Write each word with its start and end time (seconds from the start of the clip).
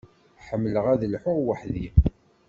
Ḥemmleɣ 0.47 0.85
ad 0.93 1.01
lḥuɣ 1.13 1.37
weḥd-i. 1.45 1.87